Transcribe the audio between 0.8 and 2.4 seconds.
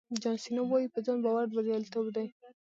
په ځان باور بریالیتوب دی.